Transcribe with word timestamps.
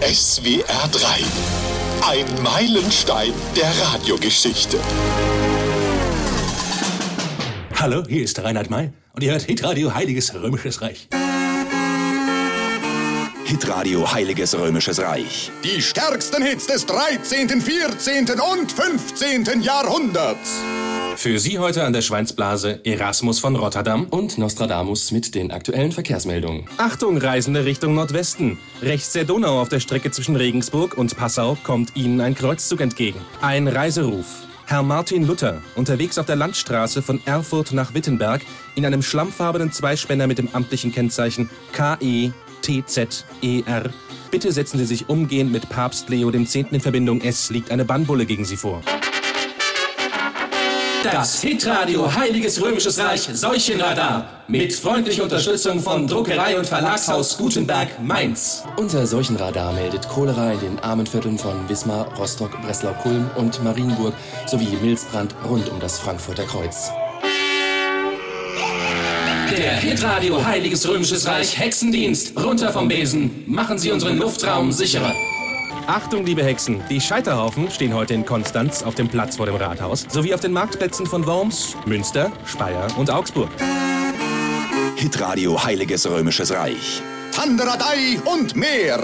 SWR 0.00 0.62
3. 0.92 1.24
Ein 2.08 2.42
Meilenstein 2.44 3.32
der 3.56 3.68
Radiogeschichte. 3.88 4.78
Hallo, 7.74 8.04
hier 8.08 8.22
ist 8.22 8.40
Reinhard 8.40 8.70
May 8.70 8.92
und 9.14 9.24
ihr 9.24 9.32
hört 9.32 9.42
Hitradio 9.42 9.92
Heiliges 9.94 10.32
Römisches 10.32 10.80
Reich. 10.80 11.08
Hitradio 13.46 14.12
Heiliges 14.12 14.56
Römisches 14.56 15.00
Reich. 15.00 15.50
Die 15.64 15.82
stärksten 15.82 16.44
Hits 16.44 16.68
des 16.68 16.86
13., 16.86 17.60
14. 17.60 18.28
und 18.30 18.70
15. 18.70 19.60
Jahrhunderts. 19.60 20.60
Für 21.18 21.40
Sie 21.40 21.58
heute 21.58 21.82
an 21.82 21.92
der 21.92 22.02
Schweinsblase 22.02 22.78
Erasmus 22.84 23.40
von 23.40 23.56
Rotterdam 23.56 24.04
und 24.04 24.38
Nostradamus 24.38 25.10
mit 25.10 25.34
den 25.34 25.50
aktuellen 25.50 25.90
Verkehrsmeldungen. 25.90 26.68
Achtung, 26.76 27.18
Reisende 27.18 27.64
Richtung 27.64 27.96
Nordwesten. 27.96 28.56
Rechts 28.82 29.14
der 29.14 29.24
Donau 29.24 29.60
auf 29.60 29.68
der 29.68 29.80
Strecke 29.80 30.12
zwischen 30.12 30.36
Regensburg 30.36 30.96
und 30.96 31.16
Passau 31.16 31.58
kommt 31.64 31.96
Ihnen 31.96 32.20
ein 32.20 32.36
Kreuzzug 32.36 32.80
entgegen. 32.80 33.18
Ein 33.40 33.66
Reiseruf. 33.66 34.26
Herr 34.66 34.84
Martin 34.84 35.26
Luther, 35.26 35.60
unterwegs 35.74 36.18
auf 36.18 36.26
der 36.26 36.36
Landstraße 36.36 37.02
von 37.02 37.20
Erfurt 37.26 37.72
nach 37.72 37.94
Wittenberg, 37.94 38.42
in 38.76 38.86
einem 38.86 39.02
schlammfarbenen 39.02 39.72
Zweispänner 39.72 40.28
mit 40.28 40.38
dem 40.38 40.48
amtlichen 40.52 40.92
Kennzeichen 40.92 41.50
KE 41.72 42.32
TZER. 42.62 43.90
Bitte 44.30 44.52
setzen 44.52 44.78
Sie 44.78 44.86
sich 44.86 45.08
umgehend 45.08 45.50
mit 45.50 45.68
Papst 45.68 46.10
Leo 46.10 46.30
X. 46.30 46.54
in 46.54 46.80
Verbindung. 46.80 47.20
Es 47.22 47.50
liegt 47.50 47.72
eine 47.72 47.84
Bannbulle 47.84 48.24
gegen 48.24 48.44
Sie 48.44 48.56
vor. 48.56 48.82
Das 51.04 51.40
Hitradio 51.42 52.12
Heiliges 52.12 52.60
Römisches 52.60 52.98
Reich 52.98 53.28
Seuchenradar 53.32 54.42
mit 54.48 54.72
freundlicher 54.72 55.22
Unterstützung 55.22 55.80
von 55.80 56.08
Druckerei 56.08 56.58
und 56.58 56.66
Verlagshaus 56.66 57.38
Gutenberg 57.38 58.02
Mainz. 58.02 58.64
Unser 58.76 59.06
Seuchenradar 59.06 59.72
meldet 59.72 60.08
Cholera 60.08 60.52
in 60.52 60.60
den 60.60 60.78
armen 60.80 61.06
Vierteln 61.06 61.38
von 61.38 61.68
Wismar, 61.68 62.12
Rostock, 62.18 62.50
Breslau, 62.62 62.94
Kulm 62.94 63.30
und 63.36 63.62
Marienburg 63.62 64.12
sowie 64.46 64.76
Milzbrand 64.82 65.36
rund 65.48 65.68
um 65.70 65.78
das 65.78 66.00
Frankfurter 66.00 66.44
Kreuz. 66.44 66.90
Der 69.56 69.76
Hitradio 69.76 70.44
Heiliges 70.44 70.88
Römisches 70.88 71.26
Reich 71.26 71.58
Hexendienst. 71.58 72.36
Runter 72.36 72.72
vom 72.72 72.88
Besen. 72.88 73.44
Machen 73.46 73.78
Sie 73.78 73.92
unseren 73.92 74.18
Luftraum 74.18 74.72
sicherer. 74.72 75.14
Achtung, 75.88 76.26
liebe 76.26 76.44
Hexen! 76.44 76.82
Die 76.90 77.00
Scheiterhaufen 77.00 77.70
stehen 77.70 77.94
heute 77.94 78.12
in 78.12 78.26
Konstanz 78.26 78.82
auf 78.82 78.94
dem 78.94 79.08
Platz 79.08 79.36
vor 79.36 79.46
dem 79.46 79.54
Rathaus 79.56 80.04
sowie 80.10 80.34
auf 80.34 80.40
den 80.40 80.52
Marktplätzen 80.52 81.06
von 81.06 81.24
Worms, 81.24 81.76
Münster, 81.86 82.30
Speyer 82.44 82.88
und 82.98 83.10
Augsburg. 83.10 83.48
Hitradio 84.96 85.64
Heiliges 85.64 86.06
Römisches 86.06 86.52
Reich. 86.52 87.00
Tanderadei 87.32 88.20
und 88.26 88.54
mehr. 88.54 89.02